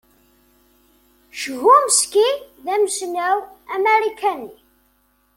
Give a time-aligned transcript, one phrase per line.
[1.39, 2.27] Chomsky
[2.63, 3.37] d amussnaw
[3.73, 4.49] amarikani.